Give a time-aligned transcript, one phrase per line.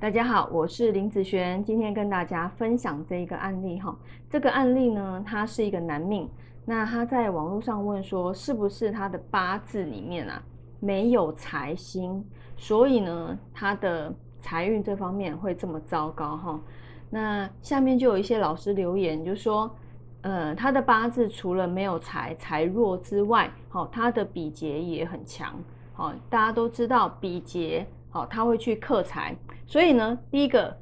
[0.00, 3.94] 大家好，我是林子璇，今天跟大家分享这一个案例哈。
[4.30, 6.26] 这个案例呢，他是一个男命，
[6.64, 10.42] 那他在网络上问说，是不是他的八字里面啊
[10.80, 12.24] 没有财星，
[12.56, 14.10] 所以呢，他的
[14.40, 16.58] 财运这方面会这么糟糕哈？
[17.10, 19.70] 那下面就有一些老师留言，就说，
[20.22, 25.54] 呃，他的八字除了没有财财弱之外，好，他的比劫也很强，
[25.92, 27.86] 好，大家都知道比劫。
[28.10, 30.76] 好，他会去克财，所以呢，第一个，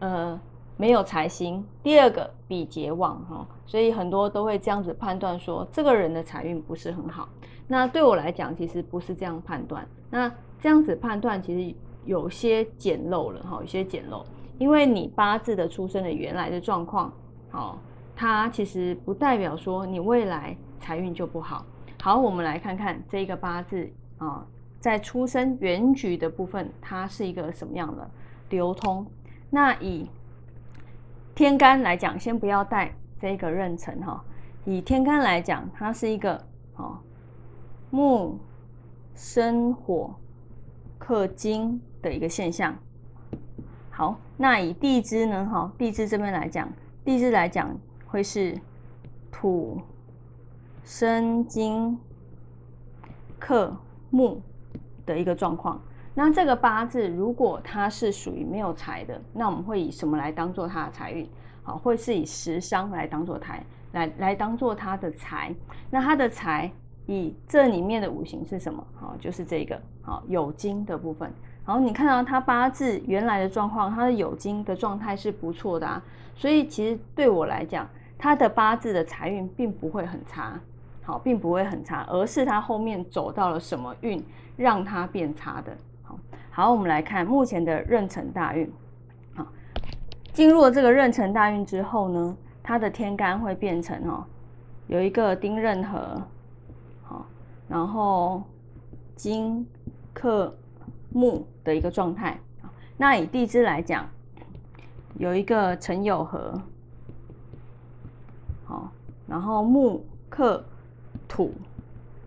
[0.00, 0.38] 呃，
[0.76, 7.28] 没有财星；第二个，比劫旺哈，所以很多都会这样子判断说，这个人的财运不是很好。
[7.66, 9.88] 那对我来讲，其实不是这样判断。
[10.10, 11.74] 那这样子判断，其实
[12.04, 14.22] 有些简陋了哈，有些简陋，
[14.58, 17.10] 因为你八字的出生的原来的状况，
[17.50, 17.78] 好，
[18.14, 21.64] 它其实不代表说你未来财运就不好。
[22.02, 24.46] 好，我们来看看这个八字啊。
[24.84, 28.10] 在出生原局的部分，它是一个什么样的
[28.50, 29.06] 流通？
[29.48, 30.10] 那以
[31.34, 34.22] 天干来讲，先不要带这个壬辰哈。
[34.66, 36.38] 以天干来讲，它是一个
[36.76, 36.98] 哦
[37.88, 38.38] 木
[39.14, 40.14] 生火
[40.98, 42.76] 克金的一个现象。
[43.88, 45.46] 好，那以地支呢？
[45.50, 46.70] 哈，地支这边来讲，
[47.06, 47.74] 地支来讲
[48.06, 48.60] 会是
[49.32, 49.80] 土
[50.84, 51.98] 生金
[53.38, 53.74] 克
[54.10, 54.42] 木。
[55.06, 55.80] 的一个状况，
[56.14, 61.28] 那这个八字如果它是属于没有财的，那我们会以什么来当做它的财运？
[61.62, 65.54] 好，会是以食伤来当做财，来来当做它的财。
[65.90, 66.70] 那它的财
[67.06, 68.86] 以这里面的五行是什么？
[68.94, 71.32] 好，就是这个好有金的部分。
[71.66, 76.02] 然后你看到它八字原来的状况，它的有金的状态是不错的啊。
[76.36, 77.88] 所以其实对我来讲，
[78.18, 80.60] 它的八字的财运并不会很差。
[81.06, 84.24] 好，并不会很差，而是它后面走到了什么运，
[84.56, 85.76] 让它变差的。
[86.02, 86.18] 好，
[86.50, 88.72] 好，我们来看目前的壬辰大运。
[89.34, 89.46] 好，
[90.32, 94.24] 进入了这个壬辰大运之后呢，它的天干会变成哦，
[94.86, 96.22] 有一个丁壬合，
[97.02, 97.26] 好，
[97.68, 98.42] 然后
[99.14, 99.66] 金
[100.14, 100.56] 克
[101.10, 102.40] 木的一个状态。
[102.96, 104.08] 那以地支来讲，
[105.18, 106.58] 有一个辰酉合，
[108.64, 108.90] 好，
[109.26, 110.64] 然后木克。
[111.34, 111.52] 土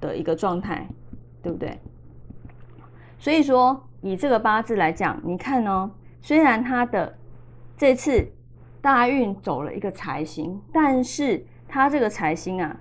[0.00, 0.88] 的一个状态，
[1.42, 1.78] 对不对？
[3.18, 5.90] 所以说，以这个八字来讲，你看哦，
[6.22, 7.14] 虽然他的
[7.76, 8.26] 这次
[8.80, 12.74] 大运走了一个财星，但是他这个财星啊，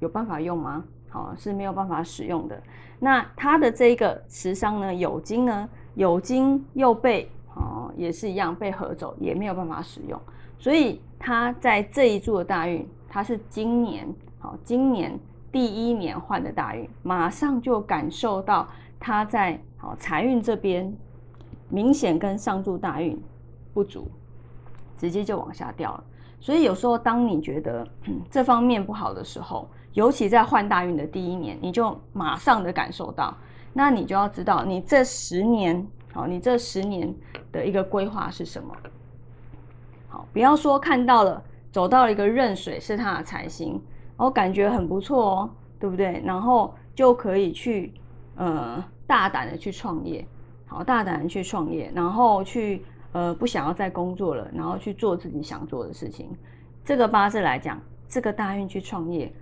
[0.00, 0.82] 有办法用吗？
[1.10, 2.62] 好，是没有办法使用的。
[2.98, 10.18] 那他的这个食伤呢，酉金呢，酉金又被哦，也是一样被合走，也没有办法使用。
[10.58, 14.08] 所以他在这一柱的大运，他是今年
[14.38, 15.12] 好，今年。
[15.50, 18.68] 第一年换的大运，马上就感受到
[19.00, 20.94] 他在好财运这边
[21.68, 23.18] 明显跟上柱大运
[23.72, 24.10] 不足，
[24.96, 26.04] 直接就往下掉了。
[26.40, 27.86] 所以有时候当你觉得
[28.30, 33.36] 这方面不好的时候，尤其在换大运的第一年，你就马上的感受到，
[33.72, 37.12] 那你就要知道你这十年好，你这十年
[37.50, 38.74] 的一个规划是什么。
[40.08, 41.42] 好，不要说看到了
[41.72, 43.80] 走到了一个壬水是他的财星。
[44.18, 46.20] 我感觉很不错哦，对不对？
[46.24, 47.94] 然后就可以去，
[48.34, 50.26] 呃，大胆的去创业，
[50.66, 56.28] 好，大胆的去创业，然后去，呃，不想要再工作了，然后去做自己想做的事情。
[56.84, 59.32] 这个八字来讲，这个大运去创业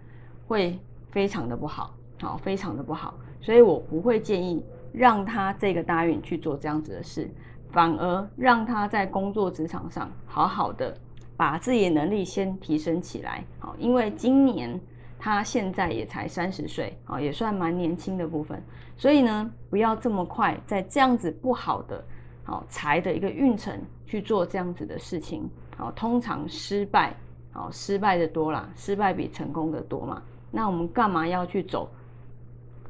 [0.46, 0.78] 会
[1.10, 4.62] 非常的不好，好，非常的不好，所以我不会建议
[4.92, 7.30] 让他这个大运去做这样子的事，
[7.70, 10.94] 反而让他在工作职场上好好的。
[11.36, 14.80] 把自己的能力先提升起来，好，因为今年
[15.18, 18.62] 他现在也才三十岁，好，也算蛮年轻的部分，
[18.96, 22.02] 所以呢，不要这么快在这样子不好的，
[22.42, 27.14] 好财的一个运程去做这样子的事情，好，通常失败，
[27.52, 31.90] 好，失败的多啦，失败比成功的多嘛，那我们干嘛要去走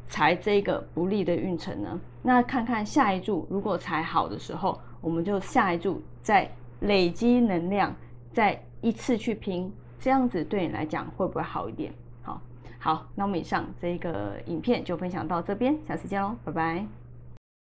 [0.06, 2.00] 财这个不利的运程呢？
[2.23, 6.49] 那看看下一柱，如果财好的时候，我们就下一柱再
[6.81, 7.93] 累积能量。
[8.37, 11.91] 再一次去拼，这样子对你来讲会不会好一点？
[12.21, 12.38] 好，
[12.79, 17.06] 好，那我们以上这个影片就分享到这边，下次见喽，拜拜。